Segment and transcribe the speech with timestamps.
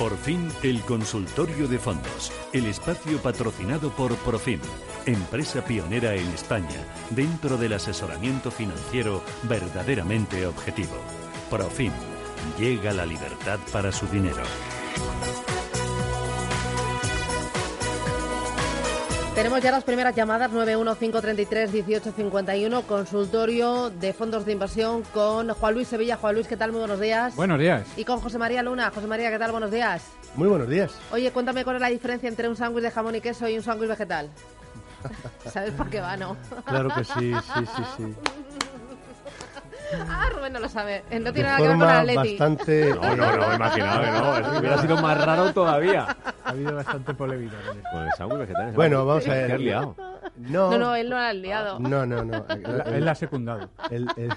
[0.00, 4.58] Por fin, el consultorio de fondos, el espacio patrocinado por Profim,
[5.04, 10.96] empresa pionera en España dentro del asesoramiento financiero verdaderamente objetivo.
[11.50, 11.92] Profim,
[12.58, 14.42] llega la libertad para su dinero.
[19.34, 26.16] Tenemos ya las primeras llamadas 915331851, consultorio de fondos de inversión con Juan Luis Sevilla.
[26.16, 26.72] Juan Luis, ¿qué tal?
[26.72, 27.34] Muy buenos días.
[27.36, 27.86] Buenos días.
[27.96, 28.90] Y con José María Luna.
[28.94, 29.52] José María, ¿qué tal?
[29.52, 30.02] Buenos días.
[30.34, 30.92] Muy buenos días.
[31.12, 33.62] Oye, cuéntame cuál es la diferencia entre un sándwich de jamón y queso y un
[33.62, 34.28] sándwich vegetal.
[35.50, 36.36] ¿Sabes por qué va, no?
[36.66, 38.04] Claro que sí, sí, sí, sí.
[40.08, 41.02] Ah, Rubén no lo sabe.
[41.10, 42.16] No De tiene nada que ver con forma Atleti.
[42.38, 42.94] bastante...
[43.00, 44.38] No, no, no, imaginaba que no.
[44.38, 46.16] Eso hubiera sido más raro todavía.
[46.44, 47.56] Ha habido bastante polémica
[48.36, 48.72] vegetal.
[48.74, 49.46] Bueno, vamos a ver.
[49.48, 49.94] ¿Qué has liado?
[50.36, 51.78] No, No, no, él no lo ha liado.
[51.80, 52.46] no, no, no.
[52.48, 53.70] La- Él la ha secundado.
[53.90, 54.32] El, el,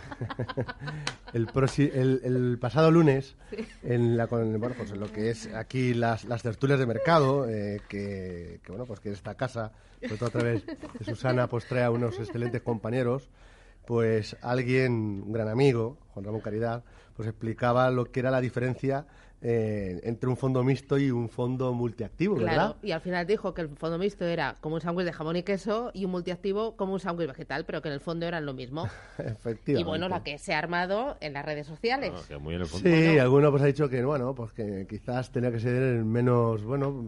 [1.34, 3.36] el prosi- el- el pasado lunes,
[3.84, 7.48] en, la, con, bueno, pues en lo que es aquí las, las tertulias de mercado,
[7.50, 11.66] eh, que, que, bueno, pues que esta casa, sobre todo a través de Susana, pues
[11.66, 13.30] trae a unos excelentes compañeros,
[13.86, 16.84] pues alguien, un gran amigo, Juan Ramón Caridad,
[17.16, 19.06] pues explicaba lo que era la diferencia
[19.46, 22.76] eh, entre un fondo mixto y un fondo multiactivo, Claro, ¿verdad?
[22.82, 25.44] y al final dijo que el fondo mixto era como un sándwich de jamón y
[25.44, 28.54] queso y un multiactivo como un sándwich vegetal, pero que en el fondo eran lo
[28.54, 28.88] mismo.
[29.18, 29.82] Efectivamente.
[29.82, 32.14] Y bueno, la que se ha armado en las redes sociales.
[32.14, 32.90] No, que muy en el fondo.
[32.90, 37.04] Sí, alguno pues ha dicho que bueno, pues que quizás tenía que ser menos, bueno,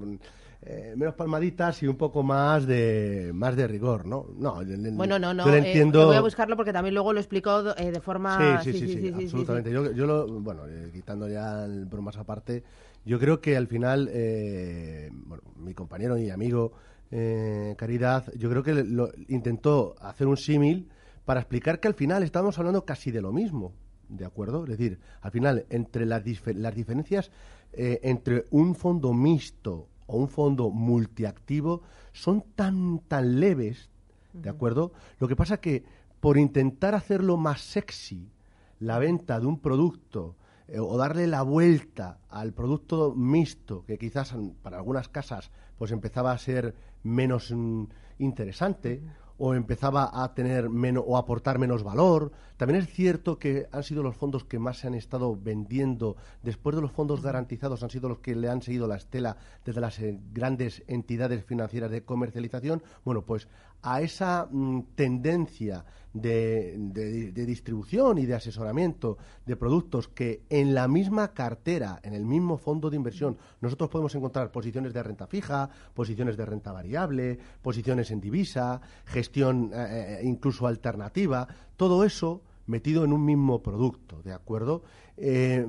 [0.65, 4.25] eh, menos palmaditas y un poco más de más de rigor, ¿no?
[4.37, 5.45] No, yo le- Bueno, no, no.
[5.45, 6.07] Yo eh, entiendo.
[6.07, 8.61] voy a buscarlo porque también luego lo explicó eh, de forma.
[8.63, 9.71] Sí, sí, sí, sí, absolutamente.
[9.71, 12.63] Yo, yo lo, bueno, quitando ya el bromas aparte,
[13.05, 16.71] yo creo que al final, eh, bueno, mi compañero y amigo
[17.11, 20.89] eh, Caridad, yo creo que lo, intentó hacer un símil
[21.25, 23.73] para explicar que al final estábamos hablando casi de lo mismo,
[24.09, 24.63] ¿de acuerdo?
[24.63, 26.23] Es decir, al final, entre las,
[26.55, 27.29] las diferencias
[27.73, 31.81] eh, entre un fondo mixto o un fondo multiactivo
[32.13, 33.89] son tan, tan leves,
[34.33, 34.93] ¿de acuerdo?
[35.19, 35.83] Lo que pasa que
[36.19, 38.31] por intentar hacerlo más sexy,
[38.79, 40.35] la venta de un producto
[40.67, 46.31] eh, o darle la vuelta al producto mixto, que quizás para algunas casas pues empezaba
[46.31, 47.83] a ser menos mm,
[48.19, 49.03] interesante
[49.37, 52.31] o empezaba a tener menos o a aportar menos valor.
[52.57, 56.75] También es cierto que han sido los fondos que más se han estado vendiendo después
[56.75, 59.99] de los fondos garantizados han sido los que le han seguido la estela desde las
[59.99, 62.81] eh, grandes entidades financieras de comercialización.
[63.03, 63.47] Bueno, pues
[63.85, 70.87] a esa mm, tendencia de, de- distribución y de asesoramiento de productos que en la
[70.87, 75.69] misma cartera, en el mismo fondo de inversión, nosotros podemos encontrar posiciones de renta fija,
[75.93, 81.47] posiciones de renta variable, posiciones en divisa, gestión eh, eh, incluso alternativa,
[81.77, 84.81] todo eso metido en un mismo producto, ¿de acuerdo?
[85.17, 85.65] Eh,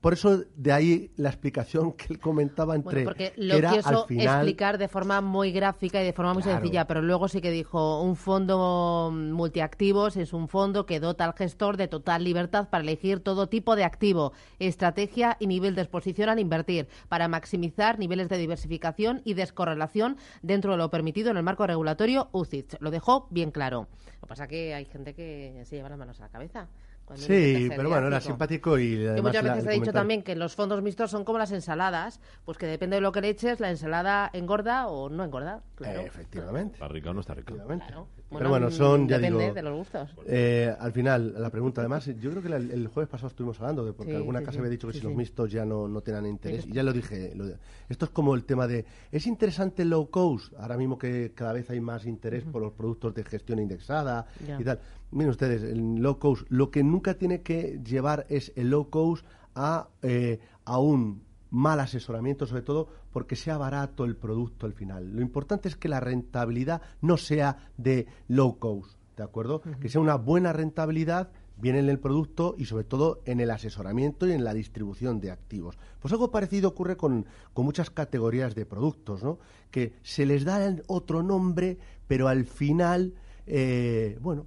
[0.00, 3.72] por eso de ahí la explicación que él comentaba entre Bueno, porque que lo era
[3.72, 6.58] quiso al final explicar de forma muy gráfica y de forma muy Claro.
[6.58, 11.26] sencilla, pero luego sí que dijo, un fondo mm, multiactivos es un fondo que dota
[11.26, 15.82] al gestor de total libertad para elegir todo tipo de activo, estrategia y nivel de
[15.82, 21.36] exposición al invertir, para maximizar niveles de diversificación y descorrelación dentro de lo permitido en
[21.36, 22.78] el marco regulatorio UCITS.
[22.80, 23.88] Lo dejó bien claro.
[24.14, 26.68] Lo que pasa que hay gente que se lleva las manos a la cabeza.
[27.16, 30.36] Sí, pero bueno, era simpático y además muchas la- veces el he dicho también que
[30.36, 33.60] los fondos mixtos son como las ensaladas, pues que depende de lo que le eches,
[33.60, 35.62] la ensalada engorda o no engorda.
[35.74, 36.00] Claro.
[36.00, 36.74] Eh, efectivamente.
[36.74, 37.52] ¿Está rica o no está rica?
[37.54, 37.94] efectivamente.
[38.38, 40.10] Pero bueno, son, ya depende digo, de los gustos.
[40.26, 43.84] eh, al final, la pregunta además, yo creo que la- el jueves pasado estuvimos hablando
[43.84, 44.58] de porque Sí, alguna sí, casa sí.
[44.60, 46.64] había dicho que si los mixtos ya no, no tenían interés.
[46.66, 47.32] Y ya lo dije.
[47.34, 47.46] lo
[47.88, 50.54] esto es como el tema de, ¿es interesante el low cost?
[50.58, 54.60] Ahora mismo que cada vez hay más interés por los productos de gestión indexada Ya.
[54.60, 54.78] y tal.
[55.10, 59.26] Miren ustedes, el low cost, lo que nunca tiene que llevar es el low cost
[59.56, 65.12] a, eh, a un mal asesoramiento, sobre todo porque sea barato el producto al final.
[65.12, 69.62] Lo importante es que la rentabilidad no sea de low cost, ¿de acuerdo?
[69.80, 71.30] Que sea una buena rentabilidad
[71.60, 75.30] bien en el producto y sobre todo en el asesoramiento y en la distribución de
[75.30, 75.78] activos.
[76.00, 79.38] Pues algo parecido ocurre con, con muchas categorías de productos, ¿no?
[79.70, 83.14] Que se les da otro nombre, pero al final,
[83.46, 84.46] eh, bueno,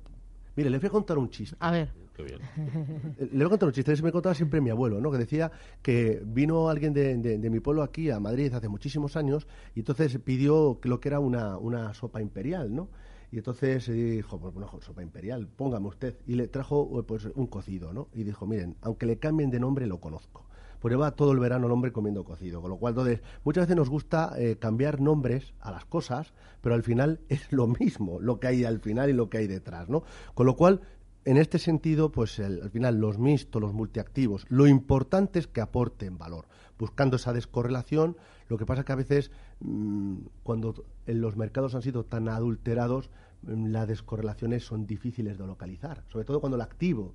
[0.55, 1.55] mire, les voy a contar un chiste.
[1.59, 5.11] A ver, Eh, Le voy a contar un chiste me contaba siempre mi abuelo, ¿no?
[5.11, 5.51] Que decía
[5.81, 10.79] que vino alguien de, mi pueblo aquí a Madrid hace muchísimos años y entonces pidió
[10.83, 12.89] lo que era una, sopa imperial, ¿no?
[13.31, 16.15] Y entonces eh, dijo, pues bueno, sopa imperial, póngame usted.
[16.27, 18.09] Y le trajo eh, pues un cocido, ¿no?
[18.13, 20.45] Y dijo, miren, aunque le cambien de nombre, lo conozco.
[20.79, 22.61] Pues lleva todo el verano el hombre comiendo cocido.
[22.61, 26.83] Con lo cual, entonces, muchas veces nos gusta cambiar nombres a las cosas, pero al
[26.83, 30.03] final es lo mismo, lo que hay al final y lo que hay detrás, ¿no?
[30.35, 30.81] Con lo cual,
[31.25, 35.61] en este sentido, pues el- al final los mixtos, los multiactivos, lo importante es que
[35.61, 36.45] aporten valor,
[36.77, 38.17] buscando esa descorrelación.
[38.49, 39.31] Lo que pasa es que a veces,
[39.61, 43.09] mm, cuando en los mercados han sido tan adulterados,
[43.43, 47.13] mm, las descorrelaciones son difíciles de localizar, sobre todo cuando el activo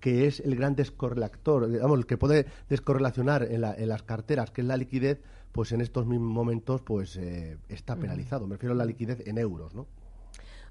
[0.00, 4.50] que es el gran descorrelator, digamos, el que puede descorrelacionar en, la- en las carteras,
[4.50, 5.20] que es la liquidez,
[5.52, 8.46] pues en estos mismos momentos pues eh, está penalizado.
[8.46, 9.86] Me refiero a la liquidez en euros, ¿no?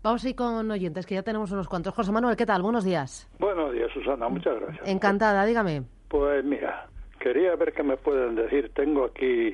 [0.01, 1.94] Vamos a ir con oyentes, que ya tenemos unos cuantos.
[1.94, 2.62] José Manuel, ¿qué tal?
[2.62, 3.30] Buenos días.
[3.38, 4.30] Buenos días, Susana.
[4.30, 4.88] Muchas gracias.
[4.88, 5.84] Encantada, dígame.
[6.07, 6.88] Pues mira,
[7.19, 8.72] quería ver qué me pueden decir.
[8.74, 9.54] Tengo aquí,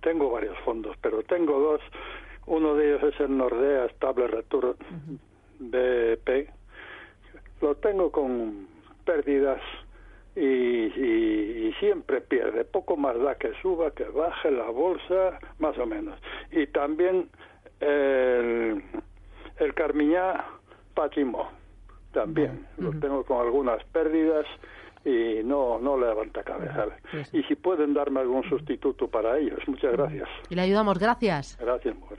[0.00, 1.80] tengo varios fondos, pero tengo dos.
[2.46, 4.76] Uno de ellos es el Nordea Stable Return
[5.58, 6.48] BP.
[7.60, 8.66] Lo tengo con
[9.04, 9.60] pérdidas
[10.34, 12.64] y, y- y siempre pierde.
[12.64, 16.18] Poco más da que suba, que baje la bolsa, más o menos.
[16.50, 17.28] Y también
[17.80, 18.82] el,
[19.64, 20.44] el Carmiñá
[20.94, 21.48] Pachimó.
[22.12, 24.44] También lo tengo con algunas pérdidas
[25.04, 26.86] y no no levanta cabeza.
[27.10, 29.58] Pues- Y si pueden darme algún sustituto para ellos.
[29.66, 30.28] Muchas gracias.
[30.50, 31.56] Y le ayudamos, gracias.
[31.60, 32.18] Gracias, mujer.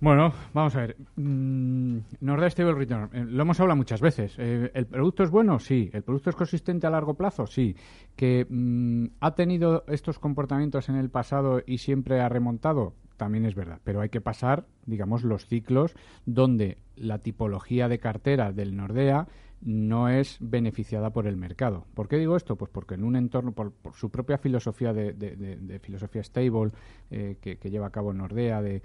[0.00, 0.96] Bueno, vamos a ver.
[1.16, 3.08] Mm, Nordea Stable Return.
[3.14, 4.34] eh, lo hemos hablado muchas veces.
[4.38, 5.58] Eh, ¿El producto es bueno?
[5.58, 5.88] Sí.
[5.94, 7.46] ¿El producto es consistente a largo plazo?
[7.46, 7.74] Sí.
[8.16, 12.92] ¿Que mm, ha tenido estos comportamientos en el pasado y siempre ha remontado?
[13.16, 13.80] También es verdad.
[13.84, 15.94] Pero hay que pasar, digamos, los ciclos
[16.26, 19.28] donde la tipología de cartera del Nordea
[19.60, 21.86] no es beneficiada por el mercado.
[21.94, 22.56] ¿Por qué digo esto?
[22.56, 26.22] Pues porque en un entorno, por, por su propia filosofía de, de- de- de filosofía
[26.22, 26.72] stable
[27.10, 28.82] eh, que, lleva a cabo Nordea, de,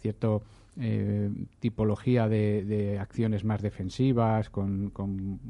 [0.00, 0.42] cierto
[0.78, 1.30] eh,
[1.60, 5.40] tipología de, acciones más defensivas, con, con,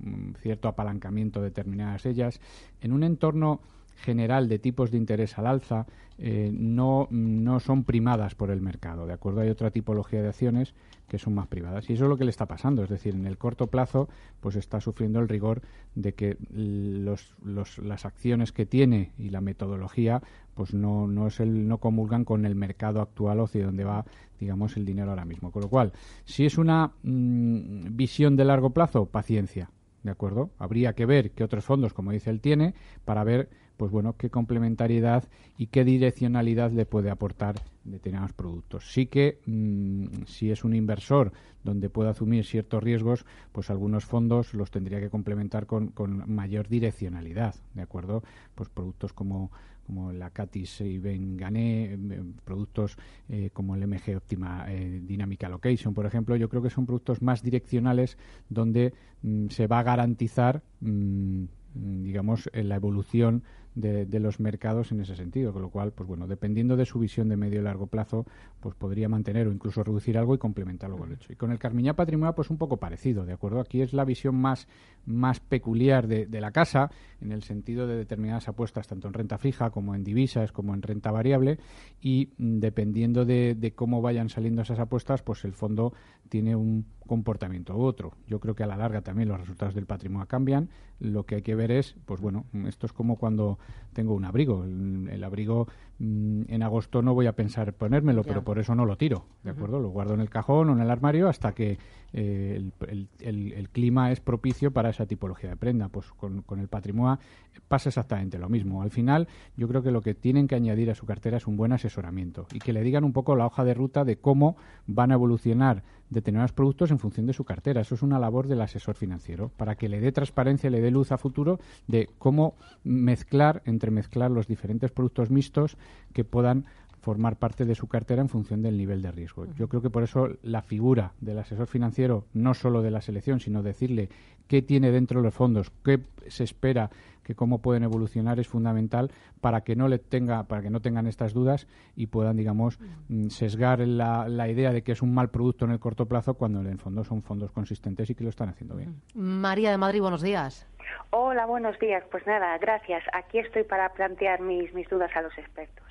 [0.40, 2.40] cierto apalancamiento de determinadas ellas,
[2.80, 3.60] en un entorno
[4.00, 5.86] general de tipos de interés al alza
[6.18, 9.40] eh, no, no son primadas por el mercado, ¿de acuerdo?
[9.40, 10.74] Hay otra tipología de acciones
[11.08, 11.88] que son más privadas.
[11.88, 14.08] Y eso es lo que le está pasando, es decir, en el corto plazo
[14.40, 15.62] pues está sufriendo el rigor
[15.94, 17.34] de que los,
[17.78, 20.22] las acciones que tiene y la metodología
[20.54, 24.04] pues no, no, es el, no comulgan con el mercado actual hacia donde va
[24.38, 25.50] digamos el dinero ahora mismo.
[25.50, 25.92] Con lo cual,
[26.24, 29.70] si es una mm, visión de largo plazo, paciencia,
[30.02, 30.50] ¿de acuerdo?
[30.58, 32.74] Habría que ver qué otros fondos, como dice él, tiene
[33.04, 33.50] para ver,
[33.80, 35.24] pues bueno, qué complementariedad
[35.56, 37.54] y qué direccionalidad le puede aportar
[37.84, 38.92] determinados productos.
[38.92, 41.32] Sí que mm, si es un inversor
[41.64, 46.68] donde puede asumir ciertos riesgos, pues algunos fondos los tendría que complementar con, con mayor
[46.68, 48.22] direccionalidad, ¿de acuerdo?
[48.54, 49.50] Pues productos como
[49.86, 51.98] como la Catis y Gané,
[52.44, 52.96] productos
[53.28, 57.22] eh, como el MG Optima eh, Dynamic Allocation, por ejemplo, yo creo que son productos
[57.22, 58.16] más direccionales
[58.48, 61.44] donde mm, se va a garantizar, mm,
[61.74, 63.42] digamos, eh, la evolución
[63.74, 66.98] de, de los mercados en ese sentido, con lo cual, pues bueno, dependiendo de su
[66.98, 68.26] visión de medio y largo plazo,
[68.60, 71.32] pues podría mantener o incluso reducir algo y complementarlo con el hecho.
[71.32, 73.60] Y con el Carmiñá Patrimonial, pues un poco parecido, ¿de acuerdo?
[73.60, 74.68] Aquí es la visión más,
[75.06, 76.90] más peculiar de, de la casa,
[77.20, 80.82] en el sentido de determinadas apuestas, tanto en renta fija como en divisas, como en
[80.82, 81.58] renta variable,
[82.00, 85.92] y mm, dependiendo de, de cómo vayan saliendo esas apuestas, pues el fondo
[86.28, 88.12] tiene un comportamiento u otro.
[88.26, 90.70] Yo creo que a la larga también los resultados del patrimonio cambian.
[91.00, 93.58] Lo que hay que ver es, pues bueno, esto es como cuando
[93.92, 94.64] tengo un abrigo.
[94.64, 95.68] El, abrigo
[96.00, 98.28] mm, en agosto no voy a pensar ponérmelo, Ya.
[98.28, 99.78] pero por eso no lo tiro, ¿de acuerdo?
[99.80, 101.78] Lo guardo en el cajón o en el armario hasta que
[102.12, 105.88] eh, el, el- el- el clima es propicio para esa tipología de prenda.
[105.90, 107.20] Pues con, con el patrimonio
[107.68, 108.82] pasa exactamente lo mismo.
[108.82, 111.56] Al final, yo creo que lo que tienen que añadir a su cartera es un
[111.56, 114.56] buen asesoramiento y que le digan un poco la hoja de ruta de cómo
[114.88, 117.82] van a evolucionar determinados productos en función de su cartera.
[117.82, 121.12] Eso es una labor del asesor financiero, para que le dé transparencia, le dé luz
[121.12, 125.76] a futuro de cómo mezclar, entremezclar los diferentes productos mixtos
[126.12, 126.64] que puedan
[127.00, 129.46] formar parte de su cartera en función del nivel de riesgo.
[129.54, 133.40] Yo creo que por eso la figura del asesor financiero, no solo de la selección,
[133.40, 134.10] sino decirle
[134.46, 136.90] qué tiene dentro de los fondos, qué se espera,
[137.22, 141.06] que cómo pueden evolucionar es fundamental para que no le tenga, para que no tengan
[141.06, 141.66] estas dudas
[141.96, 142.78] y puedan, digamos,
[143.08, 146.34] mm, sesgar la, la idea de que es un mal producto en el corto plazo
[146.34, 148.96] cuando en el fondo son fondos consistentes y que lo están haciendo bien.
[149.14, 150.66] María de Madrid, buenos días.
[151.10, 152.04] Hola, buenos días.
[152.10, 153.02] Pues nada, gracias.
[153.12, 155.84] Aquí estoy para plantear mis, mis dudas a los expertos.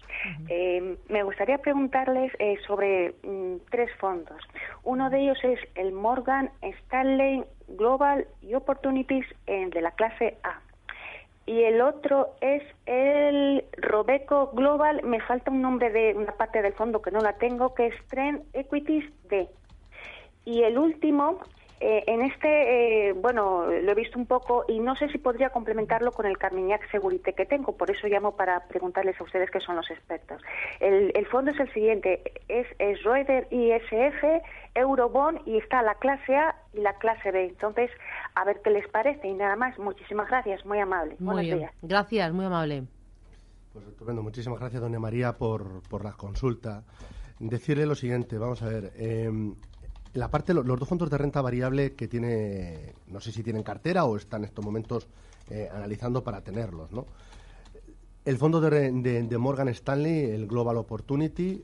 [0.49, 4.41] Eh, me gustaría preguntarles eh, sobre mm, tres fondos.
[4.83, 10.59] Uno de ellos es el Morgan Stanley Global y Opportunities en, de la clase A.
[11.45, 16.73] Y el otro es el Robeco Global, me falta un nombre de una parte del
[16.73, 19.49] fondo que no la tengo, que es Trend Equities D.
[20.45, 21.39] Y el último
[21.81, 25.49] eh, en este, eh, bueno, lo he visto un poco y no sé si podría
[25.49, 29.61] complementarlo con el Carmignac Segurité que tengo, por eso llamo para preguntarles a ustedes que
[29.61, 30.41] son los expertos.
[30.79, 34.43] El, fondo es el siguiente, es, es Reuter ISF,
[34.75, 37.45] Eurobond y está la clase A y la clase B.
[37.45, 37.89] Entonces,
[38.35, 39.77] a ver qué les parece y nada más.
[39.79, 41.15] Muchísimas gracias, muy amable.
[41.19, 41.69] Muy bien.
[41.81, 42.83] Gracias, muy amable.
[43.71, 44.21] Pues estupendo.
[44.21, 46.83] Muchísimas gracias, doña María, por, por la consulta.
[47.39, 48.91] Decirle lo siguiente, vamos a ver.
[48.97, 49.31] Eh,
[50.13, 54.05] la parte, los, dos fondos de renta variable que tiene, no sé si tienen cartera
[54.05, 55.07] o están en estos momentos
[55.49, 57.05] eh, analizando para tenerlos, ¿no?
[58.25, 61.63] El fondo de, Morgan Stanley, el Global Opportunity,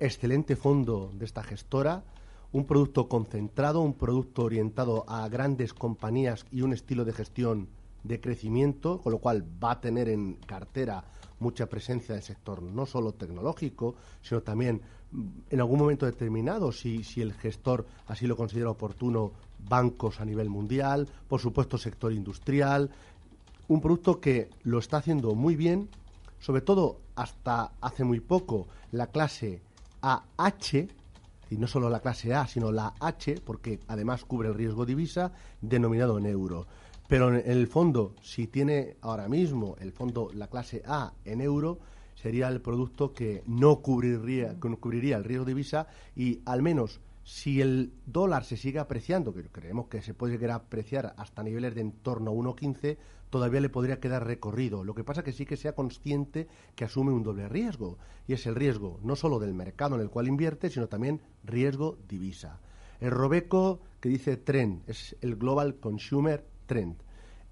[0.00, 2.04] excelente fondo de esta gestora,
[2.52, 7.68] un producto concentrado, un producto orientado a grandes compañías y un estilo de gestión
[8.04, 11.04] de crecimiento, con lo cual va a tener en cartera
[11.40, 14.80] mucha presencia del sector, no solo tecnológico, sino también
[15.10, 20.24] mm, en algún momento determinado, si, si el gestor así lo considera oportuno, bancos a
[20.24, 22.90] nivel mundial, por supuesto sector industrial,
[23.68, 25.88] un producto que lo está haciendo muy bien,
[26.38, 29.60] sobre todo hasta hace muy poco la clase
[30.00, 30.88] AH,
[31.50, 35.32] y no solo la clase A, sino la H, porque además cubre el riesgo divisa,
[35.60, 36.66] denominado en euro.
[37.08, 41.78] Pero en el fondo, si tiene ahora mismo el fondo la clase A en euro,
[42.14, 46.60] sería el producto que no cubriría, que no cubriría el riesgo de divisa y al
[46.60, 51.14] menos si el dólar se sigue apreciando, que creemos que se puede llegar a apreciar
[51.16, 52.96] hasta niveles de en torno a 1,15,
[53.30, 54.84] todavía le podría quedar recorrido.
[54.84, 58.46] Lo que pasa que sí que sea consciente que asume un doble riesgo, y es
[58.46, 62.60] el riesgo no solo del mercado en el cual invierte, sino también riesgo divisa.
[63.00, 67.02] El Robeco, que dice Trend, es el Global Consumer Trend.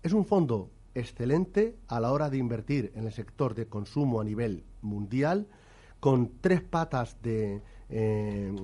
[0.05, 4.25] Es un fondo excelente a la hora de invertir en el sector de consumo a
[4.25, 5.49] nivel mundial,
[5.99, 8.55] con tres patas de, eh,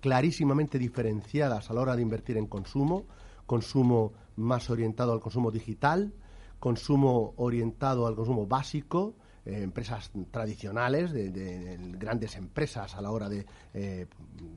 [0.00, 3.04] clarísimamente diferenciadas a la hora de invertir en consumo,
[3.44, 6.14] consumo más orientado al consumo digital,
[6.58, 9.14] consumo orientado al consumo básico,
[9.44, 14.06] eh, empresas tradicionales, de, grandes empresas a la hora de, eh,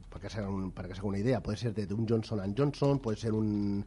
[0.09, 3.17] para, que se hagan para que una idea, puede ser de, un Johnson Johnson, puede
[3.17, 3.85] ser un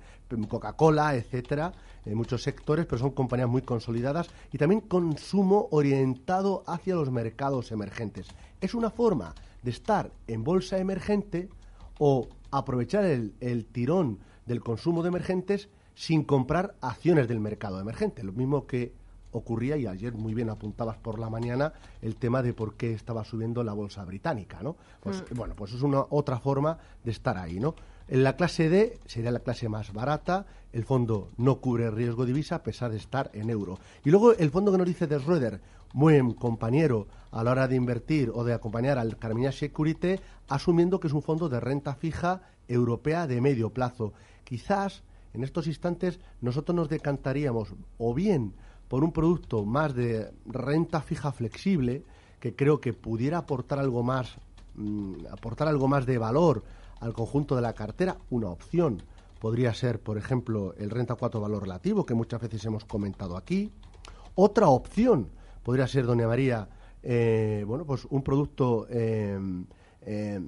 [0.49, 1.73] Coca-Cola, etcétera,
[2.05, 7.73] en muchos sectores, pero son compañías muy consolidadas y también consumo orientado hacia los mercados
[7.73, 8.29] emergentes.
[8.61, 11.49] Es una forma de estar en bolsa emergente
[11.99, 18.23] o aprovechar el, el tirón del consumo de emergentes sin comprar acciones del mercado emergente,
[18.23, 18.93] lo mismo que
[19.35, 23.25] ocurría, y ayer muy bien apuntabas por la mañana, el tema de por qué estaba
[23.25, 24.77] subiendo la bolsa británica, ¿no?
[25.01, 25.37] Pues mm.
[25.37, 27.75] bueno, pues es una otra forma de estar ahí, ¿no?
[28.07, 32.57] En la clase D sería la clase más barata, el fondo no cubre riesgo divisa
[32.57, 33.79] a pesar de estar en euro.
[34.05, 35.61] Y luego el fondo que nos dice de Schroeder,
[35.95, 40.17] buen compañero a la hora de invertir o de acompañar al Carmignac Security,
[40.49, 44.13] asumiendo que es un fondo de renta fija europea de medio plazo.
[44.45, 48.55] Quizás en estos instantes nosotros nos decantaríamos o bien
[48.89, 52.05] por un producto más de renta fija flexible
[52.41, 54.37] que creo que pudiera aportar algo más
[54.75, 56.63] mm, aportar algo más de valor
[57.01, 59.03] al conjunto de la cartera, una opción
[59.39, 63.71] podría ser, por ejemplo, el renta 4 valor relativo que muchas veces hemos comentado aquí.
[64.37, 65.29] Otra opción
[65.63, 66.69] podría ser, doña María,
[67.03, 69.39] eh, bueno, pues un producto eh,
[70.01, 70.41] eh,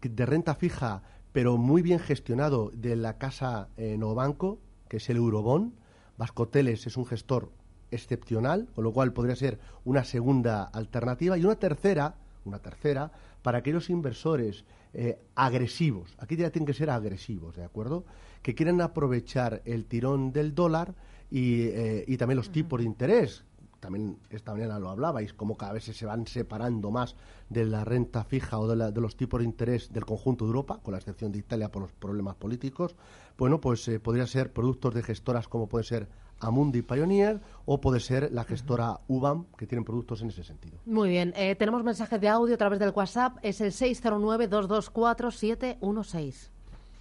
[0.00, 1.02] de renta fija,
[1.32, 5.74] pero muy bien gestionado de la casa Novobanco, que es el Eurobond.
[6.16, 7.50] Vascoteles es un gestor
[7.90, 13.58] excepcional, con lo cual podría ser una segunda alternativa y una tercera, una tercera para
[13.58, 16.14] aquellos inversores eh, agresivos.
[16.18, 18.04] Aquí ya tienen que ser agresivos, ¿de acuerdo?
[18.42, 20.94] Que quieren aprovechar el tirón del dólar
[21.30, 23.44] y, eh, y también los tipos de interés
[23.84, 27.16] también esta mañana lo hablabais, como cada vez se van separando más
[27.50, 30.92] de la renta fija o de, los tipos de interés del conjunto de Europa, con
[30.92, 32.96] la excepción de Italia por los problemas políticos,
[33.36, 36.08] bueno, pues eh, podría ser productos de gestoras como puede ser
[36.40, 40.78] Amundi Pioneer o puede ser la gestora UBAM, que tienen productos en ese sentido.
[40.86, 46.48] Muy bien, eh, tenemos mensajes de audio a través del WhatsApp, es el 609-224-716.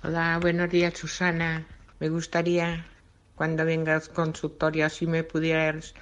[0.04, 1.66] Hola, buenos días, Susana.
[2.02, 2.86] Me gustaría,
[3.36, 5.94] cuando vengas consultorio, si me pudieras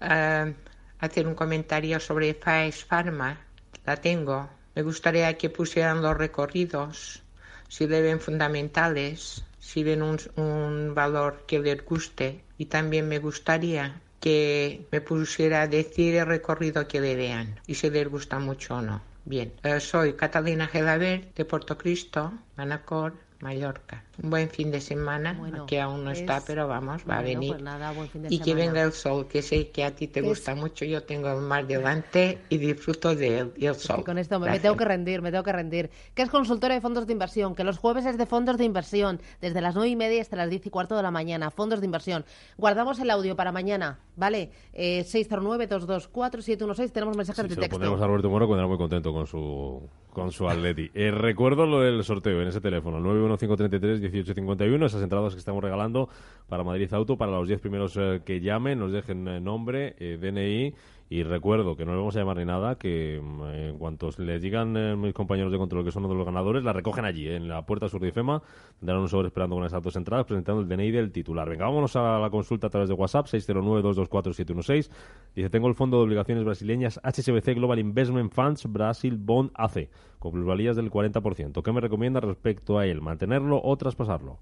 [0.00, 0.52] uh,
[0.98, 3.38] hacer un comentario sobre FAES Pharma.
[3.84, 4.48] La tengo.
[4.74, 7.22] Me gustaría que pusieran los recorridos,
[7.68, 14.00] si deben fundamentales, si ven un, un valor que les guste y también me gustaría
[14.20, 18.76] que me pusiera a decir el recorrido que le vean y si les gusta mucho
[18.76, 19.02] o no.
[19.24, 24.02] Bien, eh, soy Catalina Gelaber de Puerto Cristo, Manacor, Mallorca.
[24.20, 27.54] Un buen fin de semana, que aún no está, pero vamos, va a venir.
[27.94, 31.04] Pues y que venga el sol, que sé que a ti te gusta mucho, yo
[31.04, 34.02] tengo el mar delante y disfruto de él y el sol.
[34.04, 35.90] con esto me, tengo que rendir, me tengo que rendir.
[36.14, 39.20] Que es consultora de fondos de inversión, que los jueves es de fondos de inversión,
[39.40, 41.86] desde las nueve y media hasta las diez y cuarto de la mañana, fondos de
[41.86, 42.24] inversión.
[42.56, 44.50] Guardamos el audio para mañana, ¿vale?
[44.72, 47.78] Eh, 609-224-716, tenemos mensajes de se texto.
[47.78, 49.88] Lo ponemos a Roberto Moro cuando era muy contento con su,
[50.18, 50.90] con su Atleti.
[50.94, 56.08] Eh, recuerdo lo del sorteo en ese teléfono, 915331851, esas entradas que estamos regalando
[56.48, 60.74] para Madrid Auto, para los 10 primeros eh, que llamen, nos dejen eh, nombre, DNI
[61.10, 64.42] y recuerdo que no le vamos a llamar ni nada, que mm, en cuanto les
[64.42, 67.28] digan eh, mis compañeros de control que son uno de los ganadores, la recogen allí,
[67.28, 68.42] en la puerta sur de IFEMA,
[68.78, 71.48] tendrán un sobre esperando con esas dos entradas, presentando el DNI del titular.
[71.48, 74.90] Venga, vámonos a la consulta a través de WhatsApp, 609-224-716.
[75.34, 79.88] Dice, tengo el fondo de obligaciones brasileñas HSBC Global Investment Funds Brasil Bond AC,
[80.18, 81.62] con plusvalías del 40%.
[81.62, 83.00] ¿Qué me recomienda respecto a él?
[83.00, 84.40] ¿Mantenerlo o traspasarlo?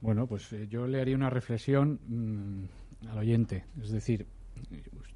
[0.00, 3.64] Bueno, pues eh, yo le haría una reflexión mm, al oyente.
[3.82, 4.26] Es decir,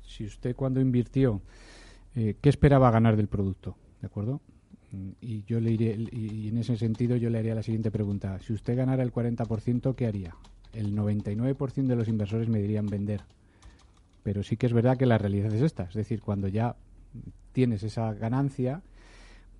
[0.07, 1.41] si usted cuando invirtió,
[2.15, 3.77] eh, ¿qué esperaba ganar del producto?
[4.01, 4.41] ¿De acuerdo?
[4.93, 8.39] Mm, Y yo le iré, y en ese sentido yo le haría la siguiente pregunta.
[8.41, 10.35] Si usted ganara el 40%, ¿qué haría?
[10.73, 13.23] El 99% de los inversores me dirían vender.
[14.23, 15.85] Pero sí que es verdad que la realidad es esta.
[15.85, 16.77] Es decir, cuando ya
[17.53, 18.83] tienes esa ganancia,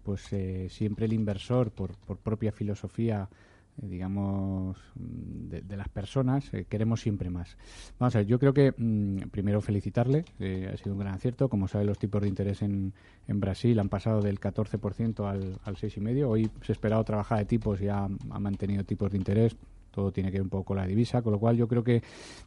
[0.03, 3.29] pues eh, siempre el inversor, por, por propia filosofía,
[3.77, 7.57] digamos, mm, de, de las personas, eh, queremos siempre más.
[7.99, 11.49] Vamos a ver, yo creo que mm, primero felicitarle, eh, ha sido un gran acierto.
[11.49, 12.93] Como sabe, los tipos de interés en,
[13.29, 16.27] en Brasil han pasado del 14% al, al 6,5%.
[16.29, 19.57] Hoy se esperaba otra bajada de tipos y ha mantenido tipos de interés
[19.95, 22.03] todo tiene que ver un poco con la divisa, con lo cual yo creo que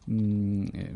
[0.05, 0.93] mm, eh,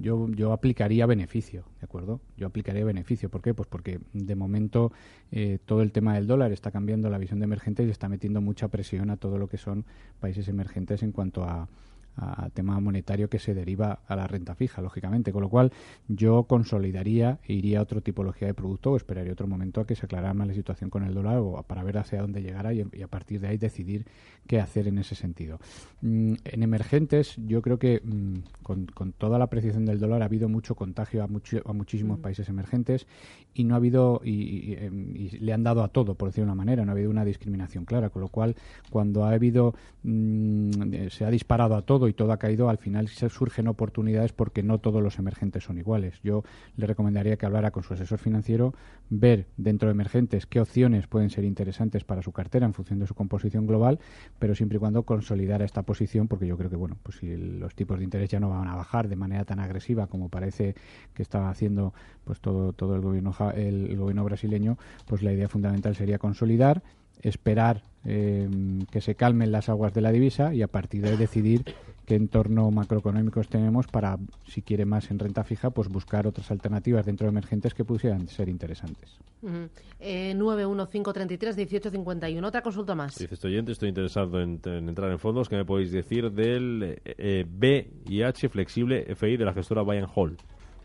[0.00, 2.20] yo, yo aplicaría beneficio, ¿de acuerdo?
[2.36, 3.28] Yo aplicaría beneficio.
[3.28, 3.52] ¿Por qué?
[3.52, 4.92] Pues porque de momento
[5.30, 8.40] eh, todo el tema del dólar está cambiando la visión de emergentes y está metiendo
[8.40, 9.84] mucha presión a todo lo que son
[10.20, 11.68] países emergentes en cuanto a
[12.16, 15.32] a tema monetario que se deriva a la renta fija, lógicamente.
[15.32, 15.72] Con lo cual,
[16.08, 19.94] yo consolidaría e iría a otra tipología de producto o esperaría otro momento a que
[19.94, 22.84] se aclarara más la situación con el dólar o para ver hacia dónde llegara y,
[22.92, 24.06] y a partir de ahí decidir
[24.46, 25.58] qué hacer en ese sentido.
[26.02, 30.26] Mm, en emergentes, yo creo que mm, con, con, toda la apreciación del dólar ha
[30.26, 32.22] habido mucho contagio a, mucho, a muchísimos mm.
[32.22, 33.06] países emergentes
[33.54, 36.46] y no ha habido, y, y, em, y, le han dado a todo, por decirlo
[36.46, 38.10] de una manera, no ha habido una discriminación clara.
[38.10, 38.56] Con lo cual,
[38.90, 43.68] cuando ha habido, se ha disparado a todo, y todo ha caído, al final surgen
[43.68, 46.20] oportunidades porque no todos los emergentes son iguales.
[46.22, 46.44] Yo
[46.76, 48.74] le recomendaría que hablara con su asesor financiero,
[49.10, 53.06] ver dentro de emergentes qué opciones pueden ser interesantes para su cartera en función de
[53.06, 53.98] su composición global,
[54.38, 57.74] pero siempre y cuando consolidara esta posición, porque yo creo que bueno, pues si los
[57.74, 60.74] tipos de interés ya no van a bajar de manera tan agresiva como parece
[61.14, 65.94] que está haciendo pues todo todo el gobierno el gobierno brasileño, pues la idea fundamental
[65.96, 66.82] sería consolidar
[67.22, 68.48] esperar eh,
[68.90, 71.64] que se calmen las aguas de la divisa y a partir de ahí decidir
[72.06, 77.06] qué entorno macroeconómicos tenemos para, si quiere más en renta fija, pues buscar otras alternativas
[77.06, 79.18] dentro de emergentes que pudieran ser interesantes.
[79.42, 79.68] Uh -huh.
[80.00, 82.46] eh, 915331851.
[82.46, 83.16] Otra consulta más.
[83.16, 85.48] Dice este oyente, estoy interesado en, en, entrar en fondos.
[85.48, 90.36] ¿Qué me podéis decir del eh, eh, BIH flexible FI de la gestora Bayern Hall?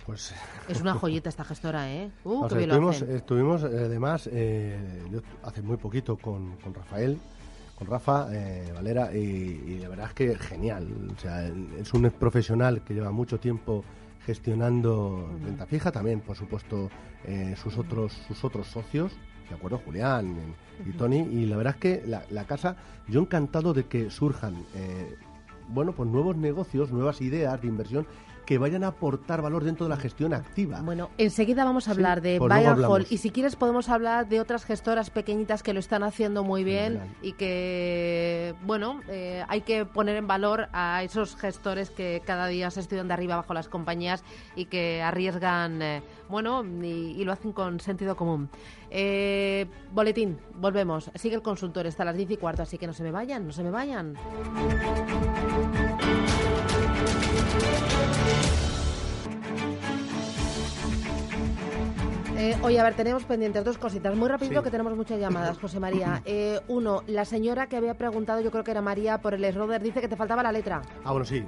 [0.06, 0.34] Pues,
[0.68, 2.10] es una joyita esta gestora, ¿eh?
[2.24, 4.80] Uh, o sea, estuvimos, estuvimos, además, eh,
[5.44, 7.20] hace muy poquito con, con Rafael,
[7.80, 10.88] con Rafa eh, Valera, y, y, la verdad es que genial.
[11.16, 13.86] O sea, es un profesional que lleva mucho tiempo
[14.26, 15.46] gestionando uh -huh.
[15.46, 16.90] renta fija, también, por supuesto,
[17.24, 19.14] eh, sus, otros, sus otros socios,
[19.50, 20.36] de acuerdo, Julián
[20.86, 22.76] y Tony, y la verdad es que la, la casa,
[23.08, 25.16] yo encantado de que surjan, eh,
[25.70, 28.06] bueno, pues nuevos negocios, nuevas ideas de inversión
[28.50, 30.82] que vayan a aportar valor dentro de la gestión activa.
[30.82, 32.52] Bueno, enseguida vamos a hablar sí, de pues
[32.84, 36.64] Hall y si quieres podemos hablar de otras gestoras pequeñitas que lo están haciendo muy
[36.64, 42.48] bien y que, bueno, eh, hay que poner en valor a esos gestores que cada
[42.48, 44.24] día se estudian de arriba abajo las compañías
[44.56, 48.50] y que arriesgan, eh, bueno, y, y, lo hacen con sentido común.
[48.90, 51.12] Eh, boletín, volvemos.
[51.14, 53.46] Sigue el consultor, está a las 10 y cuarto, así que no se me vayan,
[53.46, 54.18] no se me vayan.
[62.42, 64.16] Eh, oye, a ver, tenemos pendientes dos cositas.
[64.16, 64.64] Muy rapidito Sí.
[64.64, 66.22] que tenemos muchas llamadas, José María.
[66.24, 69.84] Eh, uno, la señora que había preguntado, yo creo que era María, por el Schroeder,
[69.84, 70.82] dice que te faltaba la letra.
[71.04, 71.48] Ah, bueno, sí, eh,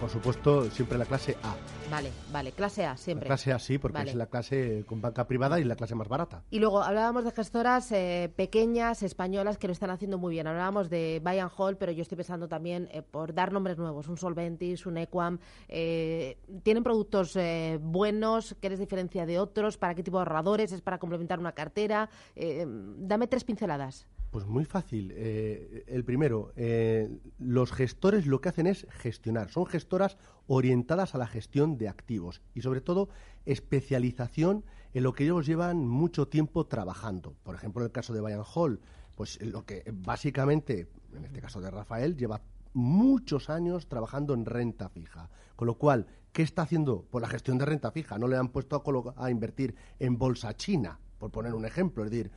[0.00, 1.54] por supuesto, siempre la clase A.
[1.90, 3.26] Vale, vale, clase A, La siempre.
[3.26, 4.10] clase A sí, porque Vale.
[4.12, 6.42] es la clase con banca privada y la clase más barata.
[6.48, 10.46] Y luego hablábamos de gestoras eh, pequeñas, españolas, que lo están haciendo muy bien.
[10.46, 14.08] Hablábamos de and Hold, pero yo estoy pensando también por dar nombres nuevos.
[14.08, 15.38] Un Solventis, un Equam.
[15.68, 17.36] ¿Tienen productos
[17.80, 18.56] buenos?
[18.62, 19.76] ¿Qué les diferencia de otros?
[19.76, 22.08] ¿Para qué tipo de ¿Es para complementar una cartera?
[22.36, 22.64] Eh,
[22.98, 24.06] dame tres pinceladas.
[24.30, 25.12] Pues muy fácil.
[25.16, 29.50] Eh, el primero, eh, los gestores lo que hacen es gestionar.
[29.50, 33.08] Son gestoras orientadas a la gestión de activos y sobre todo
[33.44, 34.64] especialización
[34.94, 37.34] en lo que ellos llevan mucho tiempo trabajando.
[37.42, 38.80] Por ejemplo, en el caso de Bayern Hall,
[39.16, 42.40] pues lo que básicamente, en este caso de Rafael, lleva
[42.72, 45.28] muchos años trabajando en renta fija.
[45.60, 47.04] Con lo cual, ¿qué está haciendo?
[47.10, 48.16] Pues la gestión de renta fija.
[48.16, 48.82] No le han puesto
[49.14, 52.02] a invertir en bolsa china, por poner un ejemplo.
[52.02, 52.30] Es decir,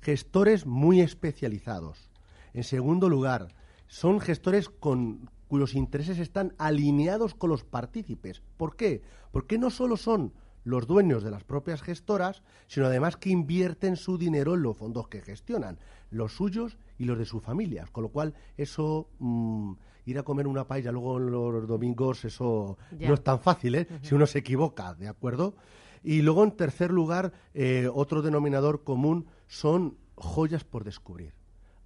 [0.00, 2.08] gestores muy especializados.
[2.54, 3.48] En segundo lugar,
[3.86, 8.40] son gestores con, cuyos intereses están alineados con los partícipes.
[8.56, 9.02] ¿Por qué?
[9.30, 10.32] Porque no solo son
[10.64, 15.08] los dueños de las propias gestoras, sino además que invierten su dinero en los fondos
[15.08, 15.78] que gestionan,
[16.10, 17.90] los suyos y los de sus familias.
[17.90, 19.72] Con lo cual, eso, mm,
[20.06, 23.08] ir a comer una paella luego en los domingos, eso Ya.
[23.08, 23.86] no es tan fácil, ¿eh?
[24.02, 25.54] Si uno se equivoca, ¿de acuerdo?
[26.02, 31.34] Y luego, en tercer lugar, eh, otro denominador común son joyas por descubrir.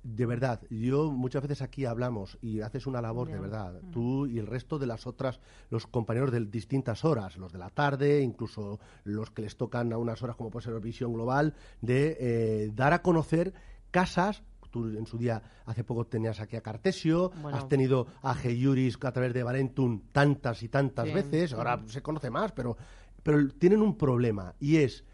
[0.04, 4.38] De verdad, yo muchas veces aquí hablamos y haces una labor de verdad, tú y
[4.38, 5.40] el resto de las otras,
[5.70, 9.96] los compañeros de distintas horas, los de la tarde, incluso los que les tocan a
[9.96, 13.54] unas horas como puede ser Visión Global, de eh, dar a conocer
[13.90, 14.42] casas.
[14.70, 17.56] Tú en su día, hace poco tenías aquí a Cartesio, Bueno.
[17.56, 22.28] has tenido a Geyuris a través de Valentum tantas y tantas veces, ahora se conoce
[22.28, 22.76] más, pero,
[23.22, 25.04] pero tienen un problema y es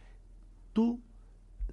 [0.72, 0.98] tú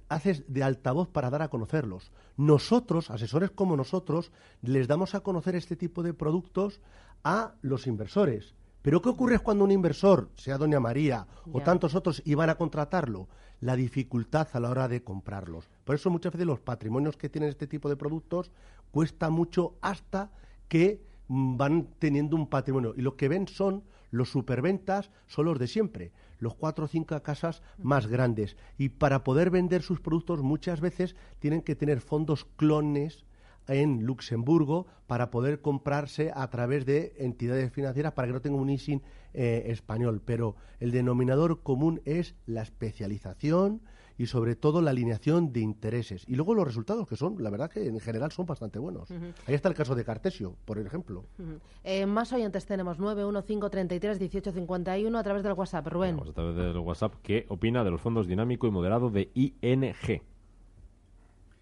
[0.08, 2.10] haces de altavoz para dar a conocerlos.
[2.36, 4.30] Nosotros, asesores como nosotros,
[4.62, 6.80] les damos a conocer este tipo de productos
[7.24, 8.54] a los inversores.
[8.82, 11.64] Pero ¿qué ocurre cuando un inversor, sea Doña María o Ya.
[11.64, 13.28] tantos otros, iban a contratarlo?
[13.60, 15.68] La dificultad a la hora de comprarlos.
[15.84, 18.52] Por eso muchas veces los patrimonios que tienen este tipo de productos
[18.92, 20.30] cuesta mucho hasta
[20.68, 22.94] que mm, van teniendo un patrimonio.
[22.96, 27.20] Y lo que ven son los superventas, son los de siempre, los cuatro o cinco
[27.22, 28.56] casas más grandes.
[28.76, 33.24] Y para poder vender sus productos muchas veces tienen que tener fondos clones
[33.66, 38.70] en Luxemburgo para poder comprarse a través de entidades financieras para que no tenga un
[38.70, 39.02] ISIN
[39.34, 40.22] eh, español.
[40.24, 43.82] Pero el denominador común es la especialización
[44.18, 46.24] y sobre todo la alineación de intereses.
[46.26, 49.08] Y luego los resultados que son, la verdad que en general son bastante buenos.
[49.46, 51.26] Ahí está el caso de Cartesio, por ejemplo.
[51.38, 51.60] Ujú.
[51.84, 55.86] Eh, más oyentes tenemos 915331851 a través del WhatsApp.
[55.86, 56.16] Rubén.
[56.16, 57.14] Vamos a través del WhatsApp.
[57.22, 59.92] ¿Qué opina de los fondos dinámico y moderado de ING?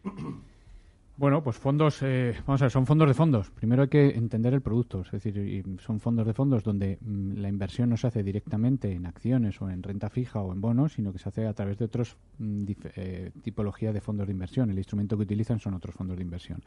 [1.18, 3.50] Bueno, pues fondos, eh, vamos a ver, son fondos de fondos.
[3.50, 7.48] Primero hay que entender el producto, es decir, son fondos de fondos donde mm, la
[7.48, 11.14] inversión no se hace directamente en acciones o en renta fija o en bonos, sino
[11.14, 12.64] que se hace a través de otros mm,
[12.96, 14.68] eh, tipología de fondos de inversión.
[14.68, 16.62] El instrumento que utilizan son otros fondos de inversión.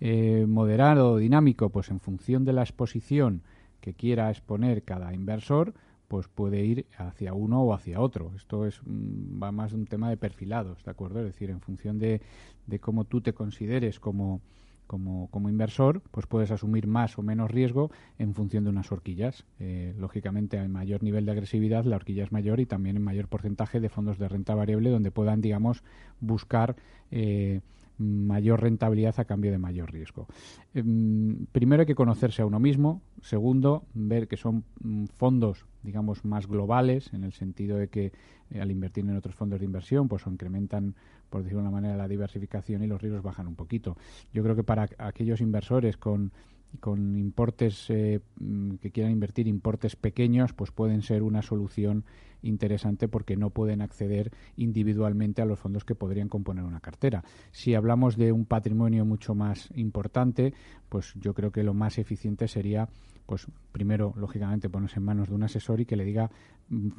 [0.00, 3.42] Eh, moderado o dinámico, pues en función de la exposición
[3.80, 5.72] que quiera exponer cada inversor,
[6.08, 8.32] pues puede ir hacia uno o hacia otro.
[8.36, 11.20] Esto es mm, va más de un tema de perfilados, ¿de acuerdo?
[11.20, 12.20] Es decir, en función de,
[12.66, 14.40] de cómo tú te consideres como,
[14.86, 19.44] como, como inversor, pues puedes asumir más o menos riesgo en función de unas horquillas.
[19.58, 23.28] Eh, lógicamente, a mayor nivel de agresividad, la horquilla es mayor y también en mayor
[23.28, 25.82] porcentaje de fondos de renta variable donde puedan, digamos,
[26.20, 26.76] buscar
[27.10, 27.60] eh,
[27.98, 30.26] mayor rentabilidad a cambio de mayor riesgo.
[30.74, 33.02] Em, primero hay que conocerse a uno mismo.
[33.20, 38.12] Segundo, ver que son mm, fondos, digamos, más globales, en el sentido de que
[38.50, 40.94] eh, al invertir en otros fondos de inversión, pues incrementan,
[41.30, 43.96] por decirlo de una manera, la diversificación y los riesgos bajan un poquito.
[44.32, 46.32] Yo creo que para aquellos inversores con
[46.80, 52.04] con importes eh, mm, que quieran invertir importes pequeños, pues pueden ser una solución
[52.42, 57.24] interesante porque no pueden acceder individualmente a los fondos que podrían componer una cartera.
[57.52, 60.52] Si hablamos de un patrimonio mucho más importante,
[60.88, 62.88] pues yo creo que lo más eficiente sería
[63.26, 66.30] pues primero, lógicamente, ponerse en manos de un asesor y que le diga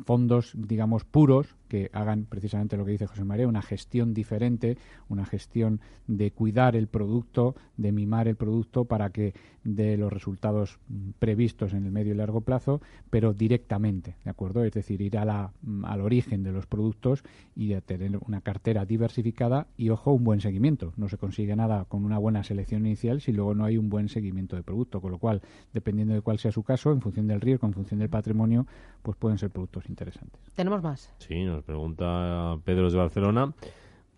[0.05, 4.77] fondos, digamos, puros, que hagan precisamente lo que dice José María, una gestión diferente,
[5.09, 10.77] una gestión de cuidar el producto, de mimar el producto para que dé los resultados
[10.87, 14.63] mm, previstos en el medio y largo plazo, pero directamente, ¿de acuerdo?
[14.63, 17.23] Es decir, ir a la, mm, al origen de los productos
[17.55, 20.93] y a tener una cartera diversificada y, ojo, un buen seguimiento.
[20.97, 23.89] No se consigue nada con una buena selección inicial si luego no hay un un
[23.89, 25.41] buen seguimiento de producto, con lo cual,
[25.73, 28.65] dependiendo de cuál sea su caso, en función del riesgo, en función del patrimonio,
[29.01, 30.41] pues pueden ser productos interesantes.
[30.53, 31.11] ¿Tenemos más?
[31.17, 33.53] Sí, nos pregunta Pedro de Barcelona.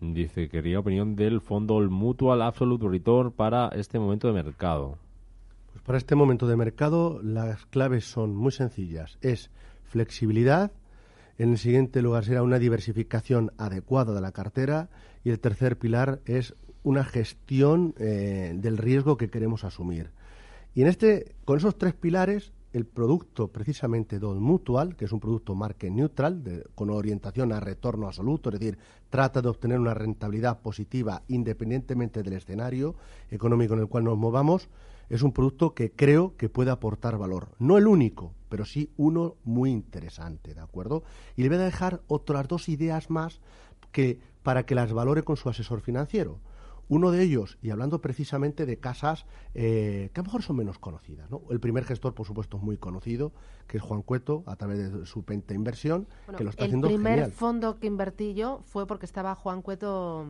[0.00, 4.98] Dice, quería opinión del fondo Mutual Absolute Return para este momento de mercado.
[5.72, 9.18] Pues para este momento de mercado las claves son muy sencillas.
[9.22, 9.50] Es
[9.84, 10.72] flexibilidad,
[11.38, 14.88] en el siguiente lugar será una diversificación adecuada de la cartera
[15.22, 20.10] y el tercer pilar es una gestión eh, del riesgo que queremos asumir.
[20.74, 25.20] Y en este, con esos tres pilares, el producto precisamente Don Mutual, que es un
[25.20, 28.78] producto market neutral, con orientación a retorno absoluto, es decir,
[29.08, 32.94] trata de obtener una rentabilidad positiva independientemente del escenario
[33.30, 34.68] económico en el cual nos movamos,
[35.08, 37.48] es un producto que creo que puede aportar valor.
[37.58, 41.02] No el único, pero sí uno muy interesante, ¿de acuerdo?
[41.36, 43.40] Y le voy a dejar otras dos ideas más
[43.92, 46.40] que para que las valore con su asesor financiero.
[46.90, 50.78] Uno de ellos, y hablando precisamente de casas eh, que a lo mejor son menos
[50.78, 51.30] conocidas.
[51.30, 51.42] ¿no?
[51.50, 53.32] El primer gestor, por supuesto, es muy conocido,
[53.66, 56.94] que es Juan Cueto, a través de su Penta Inversión, que lo está haciendo El
[56.94, 60.26] primer fondo que invertí yo fue porque estaba Juan Cueto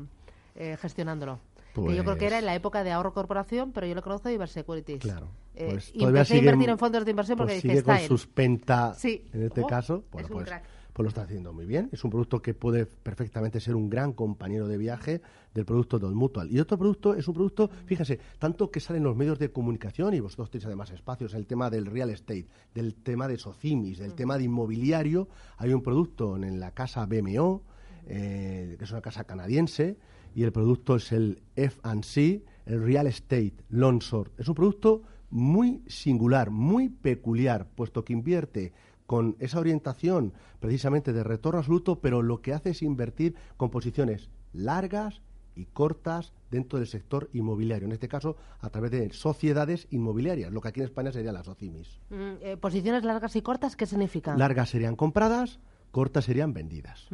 [0.56, 1.38] eh, gestionándolo.
[1.74, 4.02] Que yo creo que era en la Pues época de ahorro corporación, pero yo lo
[4.02, 4.98] conozco de Ibersecurities.
[5.00, 5.28] Claro.
[5.54, 7.74] Eh, Pues y todavía empecé a sigue- invertir en fondos de inversión porque pues sigue
[7.74, 8.08] está con él.
[8.08, 9.24] sus Penta, Sí.
[9.32, 10.64] en este Oh, caso, es bueno, un pues, crack.
[10.98, 11.88] Pues lo está haciendo muy bien.
[11.92, 15.22] Es un producto que puede perfectamente ser un gran compañero de viaje
[15.54, 16.50] del producto del Mutual.
[16.50, 20.12] Y otro producto es un producto, fíjense, tanto que sale en los medios de comunicación
[20.14, 24.14] y vosotros tenéis además espacios, el tema del real estate, del tema de socimis, del
[24.14, 25.28] tema de inmobiliario.
[25.58, 27.62] Hay un producto en la casa BMO,
[28.08, 29.98] eh, que es una casa canadiense,
[30.34, 34.32] y el producto es el F&C, el Real Estate Lonsor.
[34.36, 38.72] Es un producto muy singular, muy peculiar, puesto que invierte
[39.08, 44.28] con esa orientación precisamente de retorno absoluto, pero lo que hace es invertir con posiciones
[44.52, 45.22] largas
[45.56, 50.60] y cortas dentro del sector inmobiliario, en este caso a través de sociedades inmobiliarias, lo
[50.60, 52.00] que aquí en España sería las OCIMIS.
[52.10, 54.36] Mm, eh, posiciones largas y cortas, ¿qué significa?
[54.36, 55.58] Largas serían compradas,
[55.90, 57.08] cortas serían vendidas.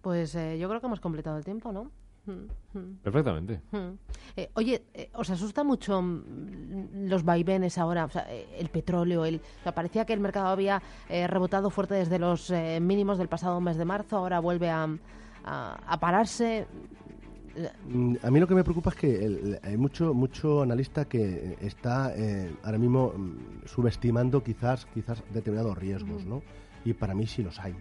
[0.00, 1.92] Pues eh, yo creo que hemos completado el tiempo, ¿no?
[3.02, 3.60] Perfectamente.
[4.36, 8.04] Eh, oye, eh, ¿os asusta mucho mm, los vaivenes ahora?
[8.04, 11.68] O sea, eh, el petróleo, el, o sea, parecía que el mercado había eh, rebotado
[11.70, 14.84] fuerte desde los eh, mínimos del pasado mes de marzo, ahora vuelve a,
[15.44, 16.66] a- a pararse.
[17.86, 21.58] Mm, A mí lo que me preocupa es que el- hay mucho mucho analista que
[21.60, 26.42] está eh, ahora mismo mm, subestimando quizás quizás determinados riesgos, ¿no?
[26.84, 27.74] Y para mí sí los hay,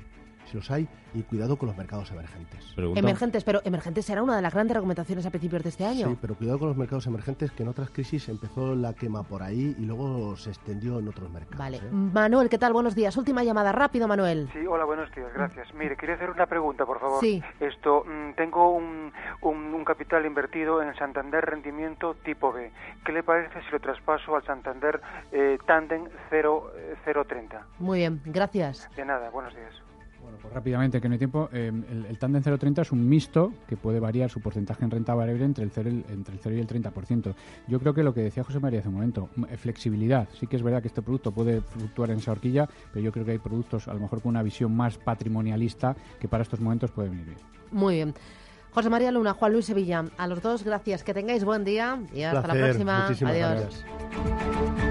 [0.51, 2.73] sí los hay y cuidado con los mercados emergentes.
[2.75, 6.07] Pregunta- Emergentes, pero emergentes será una de las grandes recomendaciones a principios de este año.
[6.09, 9.43] Sí, pero cuidado con los mercados emergentes que en otras crisis empezó la quema por
[9.43, 11.57] ahí y luego se extendió en otros mercados.
[11.57, 11.77] Vale.
[11.77, 11.89] ¿eh?
[11.91, 12.73] Manuel, ¿qué tal?
[12.73, 13.15] Buenos días.
[13.17, 14.49] Última llamada, rápido, Manuel.
[14.53, 15.73] Sí, hola, buenos días, gracias.
[15.73, 17.19] Mire, quería hacer una pregunta, por favor.
[17.21, 17.41] Sí.
[17.59, 19.11] Esto, mm, tengo un,
[19.41, 22.71] un, un capital invertido en el Santander Rendimiento tipo B.
[23.05, 26.95] ¿Qué le parece si lo traspaso al Santander eh, Tandem 0, eh,
[27.27, 27.65] 030?
[27.79, 28.89] Muy bien, gracias.
[28.95, 29.73] De nada, buenos días.
[30.31, 31.49] Bueno, pues rápidamente, que no hay tiempo.
[31.51, 35.13] eh, el, el tándem 030 es un mixto que puede variar su porcentaje en renta
[35.13, 37.35] variable entre el 0 y el, entre el 0 y el 30%.
[37.67, 40.29] Yo creo que lo que decía José María hace un momento, eh, flexibilidad.
[40.39, 43.25] Sí que es verdad que este producto puede fluctuar en esa horquilla, pero yo creo
[43.25, 46.91] que hay productos a lo mejor con una visión más patrimonialista que para estos momentos
[46.91, 47.37] puede venir bien.
[47.71, 48.13] Muy bien.
[48.71, 51.03] José María Luna, Juan Luis Sevilla, a los dos gracias.
[51.03, 53.01] Que tengáis buen día y hasta la próxima.
[53.01, 53.49] muchísimas Adiós.
[53.49, 54.90] gracias.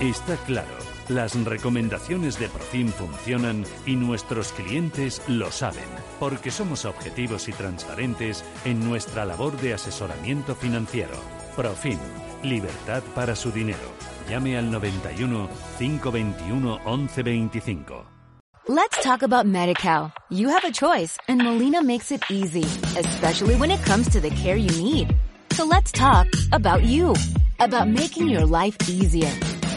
[0.00, 0.68] Está claro,
[1.08, 5.88] las recomendaciones de Profim funcionan y nuestros clientes lo saben,
[6.20, 11.16] porque somos objetivos y transparentes en nuestra labor de asesoramiento financiero.
[11.56, 11.98] Profim,
[12.44, 13.92] libertad para su dinero.
[14.30, 15.48] Llame al 91
[15.80, 18.06] 521 1125.
[18.68, 20.12] Let's talk about MediCal.
[20.30, 22.62] You have a choice and Molina makes it easy,
[22.96, 25.16] especially when it comes to the care you need.
[25.54, 27.14] So let's talk about you,
[27.58, 29.32] about making your life easier,